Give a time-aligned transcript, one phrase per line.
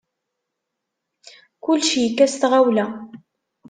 [1.63, 2.85] Kullec yekka s tɣawla.